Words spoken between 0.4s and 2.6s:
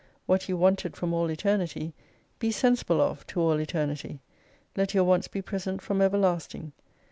you wanted from all Eternity, be